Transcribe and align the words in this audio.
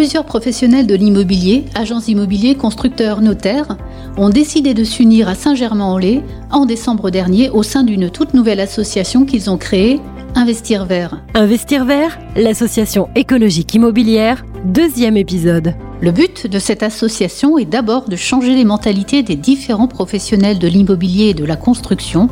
Plusieurs 0.00 0.24
professionnels 0.24 0.86
de 0.86 0.94
l'immobilier, 0.94 1.66
agents 1.74 2.00
immobiliers, 2.00 2.54
constructeurs, 2.54 3.20
notaires, 3.20 3.76
ont 4.16 4.30
décidé 4.30 4.72
de 4.72 4.82
s'unir 4.82 5.28
à 5.28 5.34
Saint-Germain-en-Laye 5.34 6.22
en 6.50 6.64
décembre 6.64 7.10
dernier 7.10 7.50
au 7.50 7.62
sein 7.62 7.82
d'une 7.82 8.08
toute 8.08 8.32
nouvelle 8.32 8.60
association 8.60 9.26
qu'ils 9.26 9.50
ont 9.50 9.58
créée, 9.58 10.00
Investir 10.34 10.86
Vert. 10.86 11.20
Investir 11.34 11.84
Vert, 11.84 12.18
l'association 12.34 13.10
écologique 13.14 13.74
immobilière, 13.74 14.46
deuxième 14.64 15.18
épisode. 15.18 15.74
Le 16.00 16.12
but 16.12 16.46
de 16.46 16.58
cette 16.58 16.82
association 16.82 17.58
est 17.58 17.66
d'abord 17.66 18.08
de 18.08 18.16
changer 18.16 18.54
les 18.54 18.64
mentalités 18.64 19.22
des 19.22 19.36
différents 19.36 19.86
professionnels 19.86 20.58
de 20.58 20.66
l'immobilier 20.66 21.26
et 21.26 21.34
de 21.34 21.44
la 21.44 21.56
construction 21.56 22.28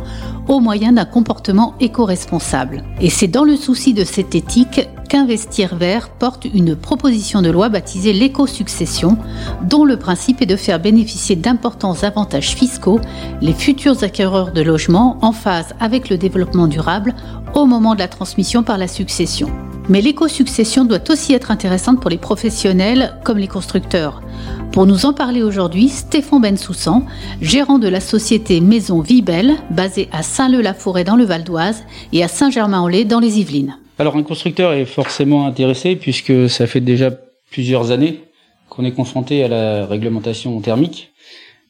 au 0.49 0.61
moyen 0.61 0.93
d'un 0.93 1.05
comportement 1.05 1.75
éco-responsable. 1.79 2.83
Et 3.01 3.11
c'est 3.11 3.29
dans 3.29 3.45
le 3.45 3.57
souci 3.57 3.95
de 3.95 4.05
cette 4.05 4.35
éthique 4.35 4.89
qu'Investir 5.09 5.77
Vert 5.77 6.09
porte 6.11 6.47
une 6.53 6.77
proposition 6.77 7.43
de 7.43 7.51
loi 7.51 7.69
baptisée 7.69 8.13
l'éco-succession, 8.13 9.17
dont 9.63 9.85
le 9.85 9.97
principe 9.97 10.43
est 10.43 10.47
de 10.47 10.57
faire 10.57 10.81
bénéficier 10.81 11.37
d'importants 11.37 12.03
avantages 12.03 12.55
fiscaux 12.55 13.01
les 13.41 13.55
futurs 13.55 14.03
acquéreurs 14.03 14.53
de 14.53 14.63
logements 14.63 15.19
en 15.23 15.33
phase 15.33 15.75
avec 15.81 16.09
le 16.09 16.19
développement 16.19 16.67
durable 16.67 17.15
au 17.55 17.67
moment 17.67 17.95
de 17.95 18.01
la 18.01 18.09
transmission 18.09 18.63
par 18.63 18.79
la 18.79 18.89
succession. 18.89 19.51
Mais 19.89 20.03
l'éco-succession 20.03 20.85
doit 20.85 21.11
aussi 21.11 21.33
être 21.33 21.51
intéressante 21.51 22.01
pour 22.01 22.11
les 22.11 22.19
professionnels 22.19 23.15
comme 23.25 23.39
les 23.39 23.49
constructeurs. 23.49 24.23
Pour 24.71 24.85
nous 24.85 25.07
en 25.07 25.15
parler 25.15 25.43
aujourd'hui, 25.43 25.89
Stéphane 25.89 26.43
Bensoussan, 26.43 27.07
gérant 27.41 27.79
de 27.79 27.89
la 27.89 28.01
société 28.01 28.61
Maison 28.61 29.01
Vibel, 29.01 29.55
basée 29.71 30.09
à 30.13 30.23
Saint-Leu-la-Forêt 30.23 31.05
dans 31.05 31.17
le 31.17 31.25
Val 31.25 31.43
d'Oise 31.43 31.85
et 32.13 32.23
à 32.23 32.29
Saint-Germain-en-Laye 32.29 33.07
dans 33.07 33.19
les 33.19 33.41
Yvelines. 33.41 33.79
Alors 33.99 34.17
un 34.17 34.23
constructeur 34.23 34.75
est 34.75 34.85
forcément 34.85 35.47
intéressé 35.47 35.97
puisque 35.97 36.51
ça 36.51 36.67
fait 36.67 36.81
déjà 36.81 37.11
plusieurs 37.51 37.91
années 37.91 38.21
qu'on 38.69 38.85
est 38.85 38.93
confronté 38.93 39.43
à 39.43 39.49
la 39.49 39.87
réglementation 39.87 40.61
thermique. 40.61 41.13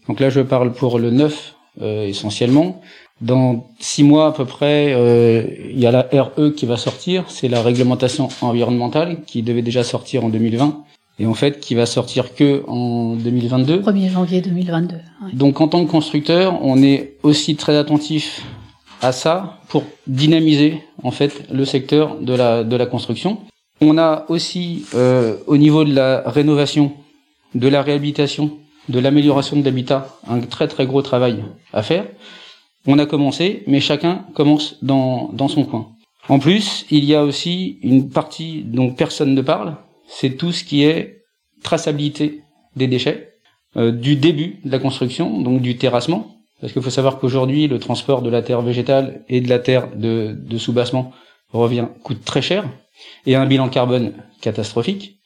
Donc 0.09 0.19
là 0.19 0.28
je 0.28 0.41
parle 0.41 0.73
pour 0.73 0.98
le 0.98 1.11
neuf 1.12 1.55
euh, 1.81 2.05
essentiellement. 2.06 2.81
Dans 3.21 3.67
six 3.81 4.05
mois 4.05 4.29
à 4.29 4.33
peu 4.33 4.45
près, 4.45 4.95
euh, 4.95 5.43
il 5.71 5.79
y 5.79 5.87
a 5.87 5.91
la 5.91 6.07
RE 6.13 6.51
qui 6.55 6.67
va 6.67 6.77
sortir, 6.77 7.25
c'est 7.29 7.49
la 7.49 7.63
réglementation 7.63 8.29
environnementale 8.43 9.23
qui 9.27 9.43
devait 9.43 9.63
déjà 9.63 9.83
sortir 9.83 10.25
en 10.25 10.29
2020 10.29 10.85
et 11.19 11.27
en 11.27 11.35
fait 11.35 11.59
qui 11.59 11.75
va 11.75 11.85
sortir 11.85 12.35
que 12.35 12.63
en 12.69 13.17
2022. 13.17 13.81
1er 13.81 14.11
janvier 14.11 14.41
2022. 14.41 14.97
Donc 15.33 15.61
en 15.61 15.67
tant 15.67 15.85
que 15.85 15.91
constructeur, 15.91 16.61
on 16.63 16.81
est 16.81 17.17
aussi 17.25 17.57
très 17.57 17.77
attentif 17.77 18.43
à 19.03 19.11
ça 19.11 19.59
pour 19.69 19.83
dynamiser 20.07 20.81
en 21.03 21.11
fait 21.11 21.51
le 21.53 21.65
secteur 21.65 22.21
de 22.21 22.35
la 22.35 22.63
de 22.63 22.77
la 22.77 22.87
construction. 22.87 23.39
On 23.81 23.99
a 23.99 24.27
aussi 24.29 24.85
euh, 24.95 25.37
au 25.47 25.57
niveau 25.57 25.85
de 25.85 25.93
la 25.93 26.23
rénovation, 26.27 26.93
de 27.55 27.69
la 27.69 27.83
réhabilitation, 27.83 28.53
de 28.89 28.99
l'amélioration 28.99 29.57
de 29.57 29.65
l'habitat, 29.65 30.09
un 30.29 30.41
très 30.41 30.69
très 30.69 30.87
gros 30.87 31.03
travail 31.03 31.43
à 31.73 31.83
faire. 31.83 32.05
On 32.91 32.98
a 32.98 33.05
commencé, 33.05 33.64
mais 33.67 33.81
chacun 33.81 34.25
commence 34.34 34.83
dans, 34.83 35.28
dans 35.34 35.48
son 35.48 35.64
coin. 35.64 35.91
En 36.31 36.39
plus, 36.39 36.86
il 36.91 37.05
y 37.05 37.14
a 37.14 37.22
aussi 37.22 37.78
une 37.83 38.08
partie 38.08 38.62
dont 38.64 38.91
personne 38.94 39.34
ne 39.34 39.42
parle, 39.42 39.77
c'est 40.08 40.39
tout 40.39 40.53
ce 40.53 40.64
qui 40.64 40.84
est 40.84 41.22
traçabilité 41.62 42.41
des 42.77 42.86
déchets, 42.86 43.34
euh, 43.77 43.92
du 43.92 44.16
début 44.16 44.61
de 44.64 44.70
la 44.70 44.78
construction, 44.78 45.39
donc 45.42 45.61
du 45.61 45.77
terrassement, 45.77 46.39
parce 46.62 46.72
qu'il 46.72 46.81
faut 46.81 46.89
savoir 46.89 47.19
qu'aujourd'hui, 47.19 47.69
le 47.69 47.78
transport 47.78 48.22
de 48.22 48.31
la 48.31 48.41
terre 48.41 48.62
végétale 48.62 49.22
et 49.28 49.42
de 49.42 49.50
la 49.50 49.59
terre 49.59 49.89
de, 49.94 50.34
soubassement 50.56 51.12
revient, 51.50 51.89
coûte 52.03 52.25
très 52.25 52.41
cher, 52.41 52.64
et 53.27 53.34
un 53.34 53.44
bilan 53.44 53.69
carbone 53.69 54.14
catastrophique, 54.41 55.19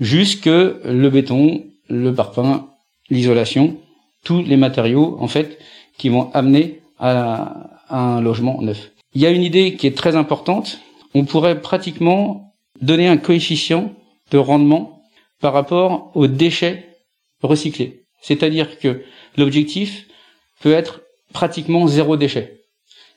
jusque 0.00 0.46
le 0.46 1.08
béton, 1.10 1.62
le 1.90 2.14
parpaing, 2.14 2.70
l'isolation, 3.10 3.76
tous 4.24 4.42
les 4.42 4.56
matériaux, 4.56 5.18
en 5.20 5.28
fait, 5.28 5.58
qui 5.98 6.08
vont 6.08 6.30
amener 6.32 6.80
à, 6.98 7.80
un 7.88 8.20
logement 8.20 8.60
neuf. 8.62 8.90
Il 9.14 9.20
y 9.20 9.26
a 9.26 9.30
une 9.30 9.42
idée 9.42 9.76
qui 9.76 9.86
est 9.86 9.96
très 9.96 10.16
importante. 10.16 10.80
On 11.14 11.24
pourrait 11.24 11.60
pratiquement 11.60 12.54
donner 12.80 13.08
un 13.08 13.16
coefficient 13.16 13.92
de 14.30 14.38
rendement 14.38 15.02
par 15.40 15.52
rapport 15.52 16.10
aux 16.14 16.26
déchets 16.26 16.96
recyclés. 17.42 18.04
C'est-à-dire 18.20 18.78
que 18.78 19.02
l'objectif 19.36 20.06
peut 20.60 20.72
être 20.72 21.02
pratiquement 21.32 21.86
zéro 21.86 22.16
déchet. 22.16 22.60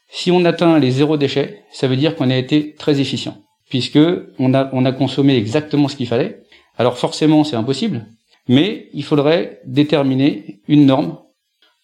Si 0.10 0.32
on 0.32 0.46
atteint 0.46 0.80
les 0.80 0.92
zéro 0.92 1.18
déchets, 1.18 1.64
ça 1.72 1.88
veut 1.88 1.96
dire 1.96 2.16
qu'on 2.16 2.30
a 2.30 2.38
été 2.38 2.74
très 2.76 3.00
efficient, 3.00 3.38
puisque 3.70 4.00
on 4.40 4.54
a, 4.54 4.70
on 4.74 4.86
a 4.86 4.92
consommé 4.92 5.36
exactement 5.36 5.88
ce 5.88 5.96
qu'il 5.96 6.08
fallait. 6.08 6.42
Alors 6.78 6.98
forcément, 6.98 7.44
c'est 7.44 7.56
impossible, 7.56 8.08
mais 8.48 8.90
il 8.94 9.04
faudrait 9.04 9.62
déterminer 9.66 10.62
une 10.68 10.86
norme 10.86 11.18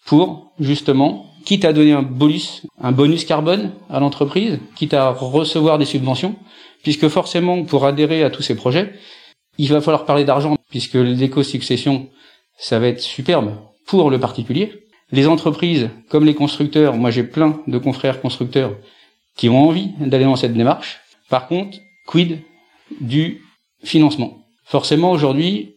pour 0.05 0.53
justement, 0.59 1.25
quitte 1.45 1.63
à 1.63 1.73
donner 1.73 1.93
un 1.93 2.01
bonus, 2.01 2.63
un 2.81 2.91
bonus 2.91 3.23
carbone 3.23 3.71
à 3.89 3.99
l'entreprise, 3.99 4.59
quitte 4.75 4.93
à 4.93 5.11
recevoir 5.11 5.77
des 5.77 5.85
subventions, 5.85 6.35
puisque 6.83 7.07
forcément 7.07 7.63
pour 7.63 7.85
adhérer 7.85 8.23
à 8.23 8.29
tous 8.29 8.41
ces 8.41 8.55
projets, 8.55 8.93
il 9.57 9.69
va 9.69 9.79
falloir 9.79 10.05
parler 10.05 10.25
d'argent, 10.25 10.57
puisque 10.69 10.95
l'éco-succession, 10.95 12.09
ça 12.57 12.79
va 12.79 12.87
être 12.87 12.99
superbe 12.99 13.55
pour 13.85 14.09
le 14.09 14.19
particulier. 14.19 14.85
Les 15.11 15.27
entreprises, 15.27 15.89
comme 16.09 16.25
les 16.25 16.33
constructeurs, 16.33 16.95
moi 16.95 17.11
j'ai 17.11 17.23
plein 17.23 17.61
de 17.67 17.77
confrères 17.77 18.21
constructeurs 18.21 18.75
qui 19.37 19.47
ont 19.49 19.67
envie 19.67 19.91
d'aller 19.99 20.25
dans 20.25 20.35
cette 20.35 20.53
démarche. 20.53 20.99
Par 21.29 21.47
contre, 21.47 21.77
quid 22.07 22.39
du 23.01 23.41
financement? 23.83 24.39
Forcément, 24.65 25.11
aujourd'hui, 25.11 25.75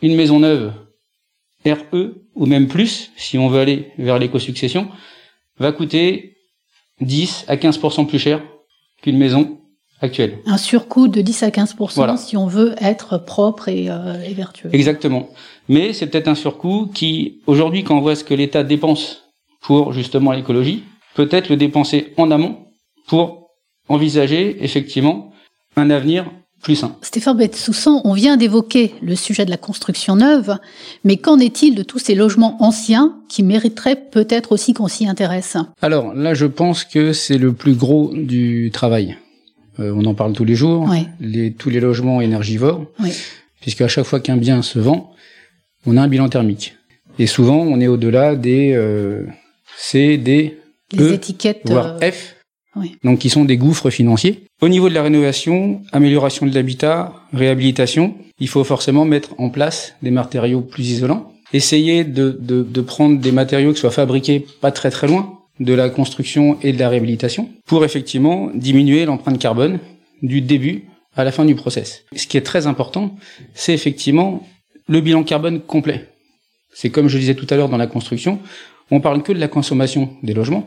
une 0.00 0.14
maison 0.14 0.38
neuve 0.38 0.72
RE 1.66 2.14
ou 2.34 2.46
même 2.46 2.68
plus, 2.68 3.10
si 3.16 3.38
on 3.38 3.48
veut 3.48 3.60
aller 3.60 3.92
vers 3.98 4.18
l'éco-succession, 4.18 4.88
va 5.58 5.72
coûter 5.72 6.36
10 7.00 7.44
à 7.48 7.56
15% 7.56 8.06
plus 8.06 8.18
cher 8.18 8.42
qu'une 9.02 9.18
maison 9.18 9.58
actuelle. 10.00 10.38
Un 10.46 10.56
surcoût 10.56 11.08
de 11.08 11.20
10 11.20 11.42
à 11.44 11.48
15% 11.50 12.16
si 12.16 12.36
on 12.36 12.46
veut 12.46 12.74
être 12.80 13.18
propre 13.18 13.68
et, 13.68 13.88
euh, 13.88 14.20
et 14.22 14.34
vertueux. 14.34 14.70
Exactement. 14.72 15.28
Mais 15.68 15.92
c'est 15.92 16.06
peut-être 16.06 16.28
un 16.28 16.34
surcoût 16.34 16.90
qui, 16.92 17.40
aujourd'hui, 17.46 17.84
quand 17.84 17.96
on 17.96 18.00
voit 18.00 18.16
ce 18.16 18.24
que 18.24 18.34
l'État 18.34 18.64
dépense 18.64 19.22
pour 19.60 19.92
justement 19.92 20.32
l'écologie, 20.32 20.84
peut-être 21.14 21.48
le 21.48 21.56
dépenser 21.56 22.12
en 22.16 22.30
amont 22.30 22.66
pour 23.06 23.50
envisager 23.88 24.64
effectivement 24.64 25.32
un 25.76 25.90
avenir 25.90 26.30
plus 26.62 26.76
sain. 26.76 26.96
Stéphane 27.02 27.36
Betsoussan, 27.36 28.00
on 28.04 28.14
vient 28.14 28.36
d'évoquer 28.36 28.94
le 29.02 29.16
sujet 29.16 29.44
de 29.44 29.50
la 29.50 29.56
construction 29.56 30.16
neuve, 30.16 30.56
mais 31.04 31.16
qu'en 31.16 31.38
est-il 31.38 31.74
de 31.74 31.82
tous 31.82 31.98
ces 31.98 32.14
logements 32.14 32.56
anciens 32.62 33.16
qui 33.28 33.42
mériteraient 33.42 33.96
peut-être 33.96 34.52
aussi 34.52 34.72
qu'on 34.72 34.88
s'y 34.88 35.06
intéresse? 35.06 35.56
Alors 35.82 36.14
là, 36.14 36.34
je 36.34 36.46
pense 36.46 36.84
que 36.84 37.12
c'est 37.12 37.38
le 37.38 37.52
plus 37.52 37.74
gros 37.74 38.12
du 38.14 38.70
travail. 38.72 39.16
Euh, 39.80 39.92
on 39.96 40.04
en 40.04 40.14
parle 40.14 40.32
tous 40.32 40.44
les 40.44 40.54
jours, 40.54 40.88
les, 41.20 41.52
tous 41.52 41.70
les 41.70 41.80
logements 41.80 42.20
énergivores, 42.20 42.86
oui. 43.00 43.10
puisqu'à 43.60 43.88
chaque 43.88 44.04
fois 44.04 44.20
qu'un 44.20 44.36
bien 44.36 44.62
se 44.62 44.78
vend, 44.78 45.12
on 45.86 45.96
a 45.96 46.02
un 46.02 46.08
bilan 46.08 46.28
thermique. 46.28 46.76
Et 47.18 47.26
souvent, 47.26 47.58
on 47.58 47.80
est 47.80 47.88
au-delà 47.88 48.36
des 48.36 48.72
euh, 48.72 49.26
C, 49.76 50.16
D, 50.16 50.58
les 50.92 51.12
étiquettes, 51.14 51.62
voire 51.64 51.96
euh... 52.02 52.10
F, 52.10 52.31
oui. 52.76 52.96
donc 53.04 53.18
qui 53.18 53.30
sont 53.30 53.44
des 53.44 53.56
gouffres 53.56 53.90
financiers. 53.90 54.42
Au 54.60 54.68
niveau 54.68 54.88
de 54.88 54.94
la 54.94 55.02
rénovation, 55.02 55.82
amélioration 55.92 56.46
de 56.46 56.54
l'habitat, 56.54 57.12
réhabilitation, 57.32 58.14
il 58.38 58.48
faut 58.48 58.64
forcément 58.64 59.04
mettre 59.04 59.30
en 59.38 59.50
place 59.50 59.94
des 60.02 60.10
matériaux 60.10 60.60
plus 60.60 60.90
isolants. 60.90 61.32
Essayer 61.52 62.04
de, 62.04 62.36
de, 62.40 62.62
de 62.62 62.80
prendre 62.80 63.20
des 63.20 63.32
matériaux 63.32 63.72
qui 63.72 63.80
soient 63.80 63.90
fabriqués 63.90 64.46
pas 64.60 64.72
très 64.72 64.90
très 64.90 65.06
loin 65.06 65.38
de 65.60 65.74
la 65.74 65.90
construction 65.90 66.58
et 66.62 66.72
de 66.72 66.78
la 66.78 66.88
réhabilitation 66.88 67.50
pour 67.66 67.84
effectivement 67.84 68.50
diminuer 68.54 69.04
l'empreinte 69.04 69.38
carbone 69.38 69.78
du 70.22 70.40
début 70.40 70.84
à 71.14 71.24
la 71.24 71.32
fin 71.32 71.44
du 71.44 71.54
process. 71.54 72.04
Ce 72.16 72.26
qui 72.26 72.36
est 72.36 72.42
très 72.42 72.66
important, 72.66 73.14
c'est 73.54 73.74
effectivement 73.74 74.46
le 74.88 75.00
bilan 75.00 75.24
carbone 75.24 75.60
complet. 75.60 76.08
C'est 76.72 76.90
comme 76.90 77.08
je 77.08 77.18
disais 77.18 77.34
tout 77.34 77.46
à 77.50 77.56
l'heure 77.56 77.68
dans 77.68 77.76
la 77.76 77.86
construction, 77.86 78.38
on 78.90 79.00
parle 79.00 79.22
que 79.22 79.32
de 79.32 79.38
la 79.38 79.48
consommation 79.48 80.10
des 80.22 80.32
logements 80.32 80.66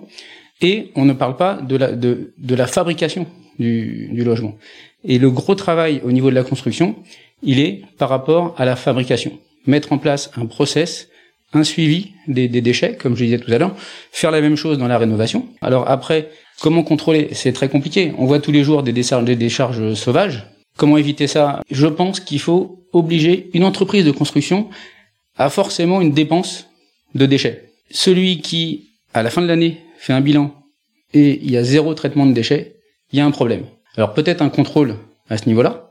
et 0.62 0.92
on 0.96 1.06
ne 1.06 1.13
parle 1.13 1.38
pas 1.38 1.56
de 1.62 1.75
la, 1.75 1.92
de, 1.92 2.34
de 2.38 2.56
la 2.56 2.68
fabrication 2.68 3.28
du, 3.60 4.10
du 4.12 4.24
logement. 4.24 4.56
Et 5.04 5.19
le 5.19 5.30
gros 5.30 5.56
travail 5.56 6.02
au 6.04 6.12
niveau 6.12 6.30
de 6.30 6.36
la 6.36 6.44
construction, 6.44 6.96
il 7.44 7.60
est 7.60 7.81
par 7.98 8.10
rapport 8.10 8.56
à 8.57 8.66
la 8.66 8.75
fabrication. 8.75 9.34
Mettre 9.68 9.94
en 9.94 9.98
place 9.98 10.31
un 10.36 10.46
process, 10.46 11.10
un 11.54 11.63
suivi 11.63 12.12
des, 12.28 12.48
des 12.48 12.62
déchets, 12.62 12.96
comme 12.96 13.16
je 13.16 13.24
disais 13.24 13.40
tout 13.40 13.52
à 13.52 13.57
l'heure, 13.57 13.75
faire 14.12 14.31
la 14.31 14.42
même 14.42 14.56
chose 14.56 14.78
dans 14.78 14.88
la 14.88 14.98
rénovation. 14.98 15.48
Alors 15.62 15.90
après, 15.90 16.30
comment 16.62 16.84
contrôler? 16.84 17.30
C'est 17.34 17.54
très 17.54 17.69
compliqué. 17.69 18.13
On 18.18 18.25
voit 18.25 18.40
tous 18.40 18.51
les 18.51 18.63
jours 18.63 18.84
des 18.84 18.94
décharges, 18.94 19.25
des 19.25 19.36
décharges 19.36 19.94
sauvages. 19.94 20.46
Comment 20.78 20.98
éviter 20.98 21.28
ça? 21.28 21.62
Je 21.72 21.88
pense 21.88 22.19
qu'il 22.19 22.40
faut 22.40 22.86
obliger 22.92 23.50
une 23.54 23.63
entreprise 23.63 24.06
de 24.06 24.12
construction 24.12 24.69
à 25.38 25.50
forcément 25.50 26.01
une 26.01 26.12
dépense 26.12 26.68
de 27.13 27.25
déchets. 27.25 27.69
Celui 27.92 28.40
qui, 28.42 28.90
à 29.13 29.24
la 29.24 29.30
fin 29.30 29.42
de 29.42 29.48
l'année, 29.48 29.78
fait 30.06 30.13
un 30.13 30.22
bilan 30.22 30.54
et 31.13 31.40
il 31.44 31.50
y 31.50 31.57
a 31.57 31.63
zéro 31.63 31.94
traitement 31.96 32.28
de 32.28 32.34
déchets, 32.34 32.75
il 33.12 33.18
y 33.18 33.22
a 33.22 33.25
un 33.25 33.31
problème. 33.31 33.63
Alors 33.98 34.13
peut-être 34.13 34.44
un 34.44 34.50
contrôle 34.50 34.98
à 35.30 35.38
ce 35.38 35.48
niveau-là, 35.48 35.90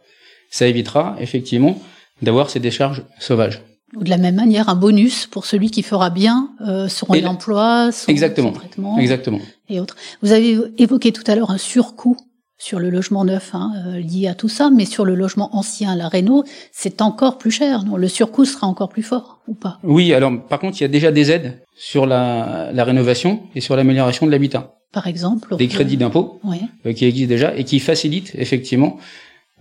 ça 0.50 0.68
évitera 0.68 1.16
effectivement 1.18 1.80
d'avoir 2.22 2.48
ces 2.48 2.60
décharges 2.60 3.02
sauvages. 3.18 3.62
Ou 3.96 4.04
de 4.04 4.10
la 4.10 4.16
même 4.16 4.36
manière, 4.36 4.68
un 4.68 4.76
bonus 4.76 5.26
pour 5.26 5.46
celui 5.46 5.70
qui 5.70 5.82
fera 5.82 6.10
bien 6.10 6.50
euh, 6.60 6.88
son 6.88 7.06
réemploi, 7.06 7.90
son, 7.90 8.08
exactement, 8.08 8.52
son 8.52 8.60
traitement 8.60 8.98
exactement. 8.98 9.40
et 9.68 9.80
autres. 9.80 9.96
Vous 10.22 10.30
avez 10.30 10.58
évoqué 10.78 11.10
tout 11.10 11.24
à 11.26 11.34
l'heure 11.34 11.50
un 11.50 11.58
surcoût 11.58 12.16
sur 12.64 12.78
le 12.78 12.88
logement 12.88 13.24
neuf 13.26 13.50
hein, 13.54 13.72
euh, 13.88 14.00
lié 14.00 14.26
à 14.26 14.34
tout 14.34 14.48
ça, 14.48 14.70
mais 14.70 14.86
sur 14.86 15.04
le 15.04 15.14
logement 15.14 15.54
ancien, 15.54 15.94
la 15.96 16.08
réno, 16.08 16.44
c'est 16.72 17.02
encore 17.02 17.36
plus 17.36 17.50
cher. 17.50 17.84
Non? 17.84 17.96
Le 17.96 18.08
surcoût 18.08 18.46
sera 18.46 18.66
encore 18.66 18.88
plus 18.88 19.02
fort 19.02 19.40
ou 19.46 19.54
pas? 19.54 19.78
Oui, 19.82 20.14
alors 20.14 20.32
par 20.48 20.58
contre, 20.60 20.78
il 20.78 20.80
y 20.80 20.84
a 20.84 20.88
déjà 20.88 21.12
des 21.12 21.30
aides 21.30 21.60
sur 21.76 22.06
la, 22.06 22.70
la 22.72 22.84
rénovation 22.84 23.42
et 23.54 23.60
sur 23.60 23.76
l'amélioration 23.76 24.24
de 24.24 24.30
l'habitat. 24.30 24.76
Par 24.92 25.06
exemple 25.06 25.56
Des 25.58 25.68
crédits 25.68 25.98
d'impôt 25.98 26.40
Oui. 26.42 26.56
euh, 26.86 26.94
qui 26.94 27.04
existent 27.04 27.28
déjà 27.28 27.54
et 27.54 27.64
qui 27.64 27.80
facilitent 27.80 28.32
effectivement 28.36 28.96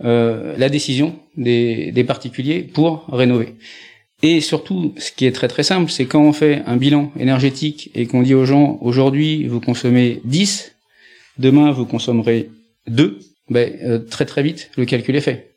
euh, 0.04 0.54
la 0.56 0.70
décision 0.70 1.14
des, 1.36 1.92
des 1.92 2.04
particuliers 2.04 2.62
pour 2.62 3.04
rénover. 3.12 3.56
Et 4.22 4.40
surtout, 4.40 4.94
ce 4.96 5.12
qui 5.12 5.26
est 5.26 5.32
très 5.32 5.48
très 5.48 5.62
simple, 5.62 5.90
c'est 5.90 6.06
quand 6.06 6.22
on 6.22 6.32
fait 6.32 6.62
un 6.66 6.76
bilan 6.78 7.12
énergétique 7.18 7.90
et 7.94 8.06
qu'on 8.06 8.22
dit 8.22 8.32
aux 8.34 8.46
gens, 8.46 8.78
aujourd'hui, 8.80 9.46
vous 9.46 9.60
consommez 9.60 10.22
10, 10.24 10.74
demain, 11.38 11.70
vous 11.70 11.84
consommerez 11.84 12.48
2, 12.88 13.18
ben, 13.50 13.72
euh, 13.84 13.98
très 13.98 14.24
très 14.24 14.42
vite, 14.42 14.70
le 14.76 14.84
calcul 14.84 15.16
est 15.16 15.20
fait. 15.20 15.50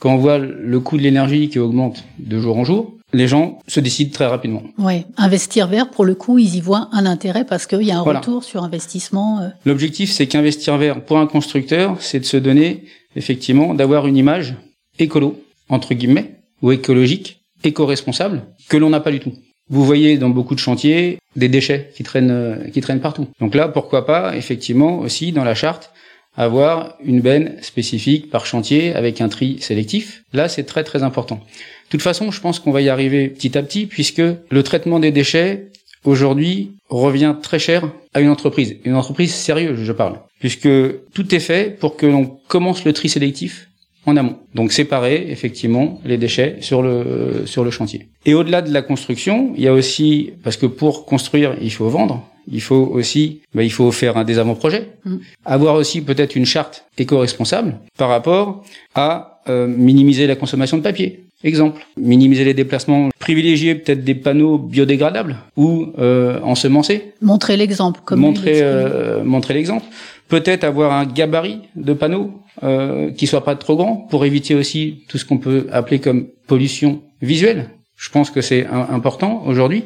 Quand 0.00 0.12
on 0.14 0.18
voit 0.18 0.38
le 0.38 0.80
coût 0.80 0.96
de 0.96 1.02
l'énergie 1.02 1.48
qui 1.48 1.58
augmente 1.58 2.04
de 2.18 2.38
jour 2.38 2.56
en 2.58 2.64
jour, 2.64 2.94
les 3.12 3.28
gens 3.28 3.60
se 3.68 3.78
décident 3.80 4.10
très 4.12 4.26
rapidement. 4.26 4.62
Oui, 4.78 5.04
investir 5.16 5.68
vert, 5.68 5.88
pour 5.90 6.04
le 6.04 6.14
coup, 6.16 6.38
ils 6.38 6.56
y 6.56 6.60
voient 6.60 6.88
un 6.92 7.06
intérêt 7.06 7.44
parce 7.44 7.66
qu'il 7.66 7.82
y 7.82 7.92
a 7.92 7.98
un 7.98 8.02
Voilà. 8.02 8.18
retour 8.18 8.42
sur 8.42 8.64
investissement. 8.64 9.40
euh, 9.40 9.48
L'objectif, 9.64 10.10
c'est 10.10 10.26
qu'investir 10.26 10.76
vert 10.78 11.04
pour 11.04 11.18
un 11.18 11.26
constructeur, 11.26 11.96
c'est 12.00 12.18
de 12.20 12.24
se 12.24 12.36
donner, 12.36 12.84
effectivement, 13.14 13.72
d'avoir 13.74 14.06
une 14.08 14.16
image 14.16 14.54
écolo, 14.98 15.40
entre 15.68 15.94
guillemets, 15.94 16.40
ou 16.60 16.72
écologique, 16.72 17.40
éco-responsable, 17.62 18.42
que 18.68 18.76
l'on 18.76 18.90
n'a 18.90 19.00
pas 19.00 19.12
du 19.12 19.20
tout. 19.20 19.32
Vous 19.70 19.84
voyez 19.84 20.18
dans 20.18 20.28
beaucoup 20.28 20.54
de 20.54 20.60
chantiers 20.60 21.18
des 21.36 21.48
déchets 21.48 21.90
qui 21.96 22.02
traînent, 22.02 22.30
euh, 22.30 22.68
qui 22.70 22.80
traînent 22.80 23.00
partout. 23.00 23.28
Donc 23.40 23.54
là, 23.54 23.68
pourquoi 23.68 24.04
pas, 24.06 24.36
effectivement, 24.36 24.98
aussi 24.98 25.32
dans 25.32 25.44
la 25.44 25.54
charte, 25.54 25.92
avoir 26.36 26.96
une 27.04 27.20
benne 27.20 27.56
spécifique 27.62 28.30
par 28.30 28.46
chantier 28.46 28.94
avec 28.94 29.20
un 29.20 29.28
tri 29.28 29.58
sélectif. 29.60 30.24
Là, 30.32 30.48
c'est 30.48 30.64
très 30.64 30.84
très 30.84 31.02
important. 31.02 31.36
De 31.36 31.90
toute 31.90 32.02
façon, 32.02 32.30
je 32.30 32.40
pense 32.40 32.58
qu'on 32.58 32.72
va 32.72 32.80
y 32.80 32.88
arriver 32.88 33.28
petit 33.28 33.56
à 33.56 33.62
petit 33.62 33.86
puisque 33.86 34.22
le 34.50 34.62
traitement 34.62 34.98
des 34.98 35.12
déchets 35.12 35.68
aujourd'hui 36.04 36.72
revient 36.88 37.36
très 37.40 37.58
cher 37.58 37.90
à 38.12 38.20
une 38.20 38.28
entreprise, 38.28 38.76
une 38.84 38.94
entreprise 38.94 39.34
sérieuse, 39.34 39.80
je 39.82 39.92
parle, 39.92 40.20
puisque 40.38 40.68
tout 41.12 41.34
est 41.34 41.40
fait 41.40 41.78
pour 41.78 41.96
que 41.96 42.06
l'on 42.06 42.38
commence 42.48 42.84
le 42.84 42.92
tri 42.92 43.08
sélectif 43.08 43.68
en 44.06 44.16
amont. 44.16 44.38
Donc 44.54 44.72
séparer 44.72 45.26
effectivement 45.30 46.00
les 46.04 46.18
déchets 46.18 46.58
sur 46.60 46.82
le 46.82 47.44
sur 47.46 47.64
le 47.64 47.70
chantier. 47.70 48.08
Et 48.26 48.34
au-delà 48.34 48.60
de 48.60 48.72
la 48.72 48.82
construction, 48.82 49.54
il 49.56 49.62
y 49.62 49.68
a 49.68 49.72
aussi 49.72 50.32
parce 50.42 50.56
que 50.56 50.66
pour 50.66 51.06
construire, 51.06 51.56
il 51.60 51.72
faut 51.72 51.88
vendre, 51.88 52.28
il 52.50 52.60
faut 52.60 52.90
aussi 52.92 53.40
bah, 53.54 53.62
il 53.62 53.72
faut 53.72 53.90
faire 53.92 54.16
un 54.16 54.24
des 54.24 54.38
avant-projets, 54.38 54.88
Mm. 55.04 55.16
avoir 55.44 55.74
aussi 55.74 56.00
peut-être 56.00 56.34
une 56.36 56.46
charte 56.46 56.84
éco-responsable 56.98 57.76
par 57.98 58.08
rapport 58.08 58.64
à 58.94 59.40
euh, 59.48 59.66
minimiser 59.66 60.26
la 60.26 60.36
consommation 60.36 60.78
de 60.78 60.82
papier. 60.82 61.24
Exemple, 61.42 61.86
minimiser 61.98 62.44
les 62.44 62.54
déplacements, 62.54 63.10
privilégier 63.18 63.74
peut-être 63.74 64.02
des 64.02 64.14
panneaux 64.14 64.56
biodégradables 64.56 65.36
ou 65.58 65.88
euh, 65.98 66.40
ensemencés, 66.42 67.12
montrer 67.20 67.58
l'exemple, 67.58 68.00
comme 68.02 68.20
montrer 68.20 68.60
euh, 68.62 69.22
montrer 69.22 69.52
l'exemple. 69.52 69.84
Peut-être 70.28 70.64
avoir 70.64 70.92
un 70.92 71.04
gabarit 71.04 71.58
de 71.76 71.92
panneaux 71.92 72.30
euh, 72.62 73.10
qui 73.10 73.26
soit 73.26 73.44
pas 73.44 73.56
trop 73.56 73.76
grand 73.76 73.96
pour 74.08 74.24
éviter 74.24 74.54
aussi 74.54 75.04
tout 75.08 75.18
ce 75.18 75.26
qu'on 75.26 75.36
peut 75.36 75.66
appeler 75.70 75.98
comme 75.98 76.28
pollution 76.46 77.02
visuelle. 77.20 77.68
Je 77.96 78.08
pense 78.08 78.30
que 78.30 78.40
c'est 78.40 78.66
important 78.66 79.42
aujourd'hui. 79.46 79.84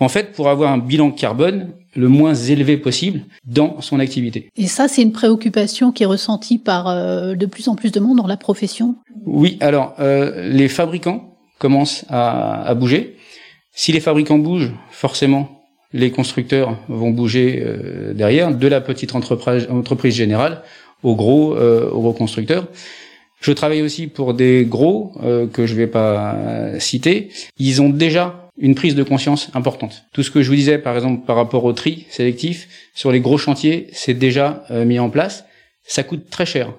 En 0.00 0.08
fait, 0.08 0.32
pour 0.32 0.48
avoir 0.48 0.72
un 0.72 0.78
bilan 0.78 1.10
carbone 1.10 1.72
le 1.96 2.08
moins 2.08 2.34
élevé 2.34 2.76
possible 2.76 3.22
dans 3.44 3.80
son 3.80 3.98
activité. 3.98 4.50
Et 4.56 4.66
ça, 4.66 4.88
c'est 4.88 5.02
une 5.02 5.12
préoccupation 5.12 5.92
qui 5.92 6.02
est 6.02 6.06
ressentie 6.06 6.58
par 6.58 6.88
euh, 6.88 7.34
de 7.34 7.46
plus 7.46 7.68
en 7.68 7.74
plus 7.74 7.92
de 7.92 8.00
monde 8.00 8.18
dans 8.18 8.26
la 8.26 8.36
profession. 8.36 8.96
Oui, 9.24 9.56
alors 9.60 9.94
euh, 9.98 10.48
les 10.48 10.68
fabricants 10.68 11.36
commencent 11.58 12.04
à, 12.08 12.62
à 12.62 12.74
bouger. 12.74 13.16
Si 13.72 13.92
les 13.92 14.00
fabricants 14.00 14.38
bougent, 14.38 14.72
forcément, 14.90 15.56
les 15.92 16.10
constructeurs 16.10 16.78
vont 16.88 17.10
bouger 17.10 17.62
euh, 17.64 18.12
derrière, 18.12 18.54
de 18.54 18.68
la 18.68 18.80
petite 18.80 19.14
entreprise, 19.14 19.66
entreprise 19.70 20.14
générale 20.14 20.62
au 21.02 21.14
gros, 21.14 21.54
euh, 21.54 21.90
au 21.90 22.00
gros 22.00 22.12
constructeur. 22.12 22.68
Je 23.40 23.52
travaille 23.52 23.82
aussi 23.82 24.06
pour 24.06 24.34
des 24.34 24.64
gros 24.64 25.12
euh, 25.22 25.46
que 25.46 25.66
je 25.66 25.74
vais 25.74 25.86
pas 25.86 26.36
citer. 26.78 27.30
Ils 27.58 27.82
ont 27.82 27.90
déjà 27.90 28.45
une 28.58 28.74
prise 28.74 28.94
de 28.94 29.02
conscience 29.02 29.50
importante. 29.54 30.04
Tout 30.12 30.22
ce 30.22 30.30
que 30.30 30.42
je 30.42 30.48
vous 30.48 30.54
disais, 30.54 30.78
par 30.78 30.94
exemple, 30.94 31.26
par 31.26 31.36
rapport 31.36 31.64
au 31.64 31.72
tri 31.72 32.06
sélectif, 32.10 32.68
sur 32.94 33.12
les 33.12 33.20
gros 33.20 33.38
chantiers, 33.38 33.88
c'est 33.92 34.14
déjà 34.14 34.64
euh, 34.70 34.84
mis 34.84 34.98
en 34.98 35.10
place. 35.10 35.44
Ça 35.84 36.02
coûte 36.02 36.30
très 36.30 36.46
cher. 36.46 36.72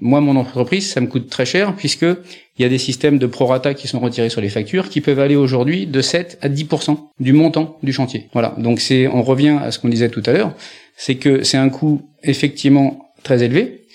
Moi, 0.00 0.20
mon 0.20 0.36
entreprise, 0.36 0.90
ça 0.90 1.00
me 1.00 1.06
coûte 1.06 1.30
très 1.30 1.46
cher 1.46 1.74
puisque 1.74 2.02
il 2.02 2.62
y 2.62 2.64
a 2.64 2.68
des 2.68 2.78
systèmes 2.78 3.18
de 3.18 3.26
prorata 3.26 3.72
qui 3.72 3.88
sont 3.88 4.00
retirés 4.00 4.28
sur 4.28 4.40
les 4.40 4.50
factures 4.50 4.90
qui 4.90 5.00
peuvent 5.00 5.18
aller 5.18 5.36
aujourd'hui 5.36 5.86
de 5.86 6.00
7 6.02 6.38
à 6.42 6.48
10% 6.48 6.98
du 7.20 7.32
montant 7.32 7.78
du 7.82 7.92
chantier. 7.92 8.28
Voilà. 8.32 8.54
Donc 8.58 8.80
c'est, 8.80 9.08
on 9.08 9.22
revient 9.22 9.58
à 9.62 9.70
ce 9.70 9.78
qu'on 9.78 9.88
disait 9.88 10.10
tout 10.10 10.22
à 10.26 10.32
l'heure, 10.32 10.52
c'est 10.96 11.14
que 11.14 11.42
c'est 11.42 11.56
un 11.56 11.70
coût 11.70 12.02
effectivement 12.22 13.10
très 13.22 13.42
élevé. 13.42 13.86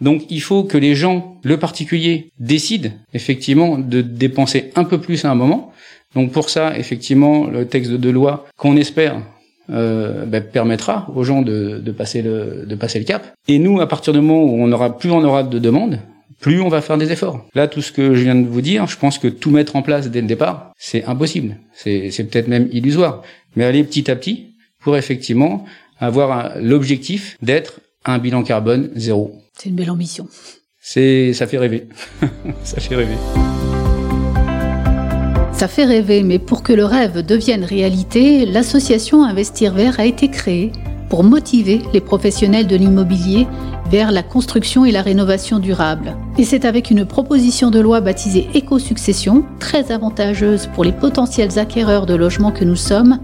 Donc 0.00 0.24
il 0.30 0.40
faut 0.40 0.64
que 0.64 0.78
les 0.78 0.94
gens, 0.94 1.36
le 1.42 1.56
particulier, 1.56 2.30
décident 2.38 2.90
effectivement 3.14 3.78
de 3.78 4.00
dépenser 4.00 4.70
un 4.76 4.84
peu 4.84 4.98
plus 4.98 5.24
à 5.24 5.30
un 5.30 5.34
moment. 5.34 5.72
Donc 6.14 6.32
pour 6.32 6.50
ça, 6.50 6.76
effectivement, 6.78 7.46
le 7.46 7.66
texte 7.66 7.92
de 7.92 8.10
loi 8.10 8.46
qu'on 8.56 8.76
espère 8.76 9.20
euh, 9.70 10.24
ben, 10.24 10.42
permettra 10.42 11.10
aux 11.14 11.24
gens 11.24 11.42
de, 11.42 11.78
de 11.78 11.92
passer 11.92 12.22
le 12.22 12.64
de 12.66 12.74
passer 12.74 12.98
le 12.98 13.04
cap. 13.04 13.34
Et 13.48 13.58
nous, 13.58 13.80
à 13.80 13.88
partir 13.88 14.12
du 14.12 14.20
moment 14.20 14.44
où 14.44 14.62
on 14.62 14.72
aura 14.72 14.96
plus 14.96 15.10
on 15.10 15.22
aura 15.22 15.42
de 15.42 15.58
demandes, 15.58 16.00
plus 16.40 16.60
on 16.60 16.68
va 16.68 16.80
faire 16.80 16.98
des 16.98 17.12
efforts. 17.12 17.44
Là, 17.54 17.66
tout 17.66 17.82
ce 17.82 17.92
que 17.92 18.14
je 18.14 18.22
viens 18.22 18.34
de 18.34 18.46
vous 18.46 18.60
dire, 18.60 18.86
je 18.86 18.96
pense 18.96 19.18
que 19.18 19.28
tout 19.28 19.50
mettre 19.50 19.76
en 19.76 19.82
place 19.82 20.10
dès 20.10 20.20
le 20.20 20.26
départ, 20.26 20.72
c'est 20.78 21.04
impossible. 21.04 21.56
C'est 21.74 22.30
peut-être 22.30 22.48
même 22.48 22.68
illusoire. 22.72 23.22
Mais 23.56 23.64
aller 23.64 23.82
petit 23.84 24.10
à 24.10 24.16
petit 24.16 24.54
pour 24.80 24.96
effectivement 24.96 25.64
avoir 25.98 26.52
l'objectif 26.60 27.36
d'être 27.42 27.80
un 28.08 28.18
bilan 28.18 28.42
carbone 28.42 28.88
zéro. 28.96 29.32
C'est 29.56 29.68
une 29.68 29.76
belle 29.76 29.90
ambition. 29.90 30.26
C'est 30.80 31.34
ça 31.34 31.46
fait 31.46 31.58
rêver. 31.58 31.88
ça 32.64 32.80
fait 32.80 32.96
rêver. 32.96 33.16
Ça 35.52 35.68
fait 35.68 35.84
rêver, 35.84 36.22
mais 36.22 36.38
pour 36.38 36.62
que 36.62 36.72
le 36.72 36.84
rêve 36.84 37.24
devienne 37.26 37.64
réalité, 37.64 38.46
l'association 38.46 39.24
Investir 39.24 39.74
Vert 39.74 40.00
a 40.00 40.06
été 40.06 40.28
créée 40.28 40.72
pour 41.10 41.22
motiver 41.22 41.80
les 41.92 42.00
professionnels 42.00 42.66
de 42.66 42.76
l'immobilier 42.76 43.46
vers 43.90 44.12
la 44.12 44.22
construction 44.22 44.84
et 44.84 44.92
la 44.92 45.02
rénovation 45.02 45.58
durable. 45.58 46.16
Et 46.38 46.44
c'est 46.44 46.64
avec 46.64 46.90
une 46.90 47.04
proposition 47.04 47.70
de 47.70 47.80
loi 47.80 48.00
baptisée 48.00 48.48
Éco-succession, 48.54 49.44
très 49.58 49.90
avantageuse 49.90 50.68
pour 50.74 50.84
les 50.84 50.92
potentiels 50.92 51.58
acquéreurs 51.58 52.06
de 52.06 52.14
logements 52.14 52.52
que 52.52 52.64
nous 52.64 52.76
sommes, 52.76 53.18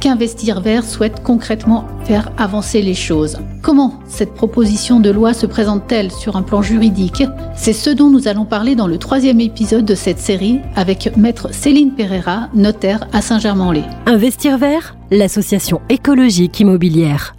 qu'Investir 0.00 0.60
Vert 0.60 0.84
souhaite 0.84 1.22
concrètement 1.22 1.84
faire 2.04 2.32
avancer 2.36 2.82
les 2.82 2.94
choses. 2.94 3.38
Comment 3.62 4.00
cette 4.06 4.34
proposition 4.34 5.00
de 5.00 5.10
loi 5.10 5.34
se 5.34 5.46
présente-t-elle 5.46 6.10
sur 6.10 6.36
un 6.36 6.42
plan 6.42 6.62
juridique? 6.62 7.22
C'est 7.54 7.72
ce 7.72 7.90
dont 7.90 8.10
nous 8.10 8.28
allons 8.28 8.44
parler 8.44 8.74
dans 8.74 8.86
le 8.86 8.98
troisième 8.98 9.40
épisode 9.40 9.84
de 9.84 9.94
cette 9.94 10.18
série 10.18 10.60
avec 10.74 11.16
maître 11.16 11.52
Céline 11.52 11.92
Pereira, 11.92 12.48
notaire 12.54 13.06
à 13.12 13.22
Saint-Germain-en-Laye. 13.22 13.84
Investir 14.06 14.58
vert, 14.58 14.96
l'association 15.10 15.80
écologique 15.88 16.58
immobilière. 16.58 17.35